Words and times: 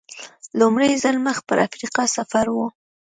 لومړی 0.59 0.91
ځل 1.03 1.15
مخ 1.25 1.37
پر 1.47 1.57
افریقا 1.67 2.03
سفر 2.15 2.45
و. 2.51 2.57